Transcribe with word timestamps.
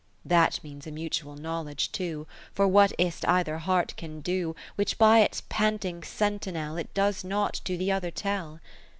II 0.23 0.29
That 0.29 0.63
means 0.63 0.87
a 0.87 0.91
mutual 0.91 1.35
Knowledge 1.35 1.91
too; 1.91 2.25
For 2.53 2.67
what 2.67 2.91
is 2.97 3.19
't 3.19 3.27
either 3.29 3.59
heart 3.59 3.93
can 3.97 4.21
do, 4.21 4.55
Which 4.75 4.97
by 4.97 5.19
its 5.19 5.43
panting 5.47 6.01
sentinel 6.01 6.75
It 6.75 6.91
does 6.95 7.23
not 7.23 7.53
to 7.65 7.77
the 7.77 7.91
other 7.91 8.09
tell 8.09 8.59